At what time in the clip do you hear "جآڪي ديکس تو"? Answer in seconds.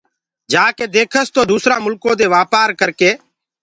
0.51-1.41